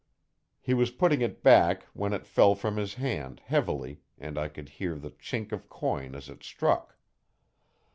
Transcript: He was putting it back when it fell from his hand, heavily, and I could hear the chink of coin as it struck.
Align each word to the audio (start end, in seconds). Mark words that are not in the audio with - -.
He 0.59 0.73
was 0.73 0.89
putting 0.89 1.21
it 1.21 1.43
back 1.43 1.83
when 1.93 2.11
it 2.11 2.25
fell 2.25 2.55
from 2.55 2.77
his 2.77 2.95
hand, 2.95 3.39
heavily, 3.45 4.01
and 4.17 4.35
I 4.35 4.47
could 4.47 4.67
hear 4.69 4.95
the 4.95 5.11
chink 5.11 5.51
of 5.51 5.69
coin 5.69 6.15
as 6.15 6.27
it 6.27 6.41
struck. 6.41 6.95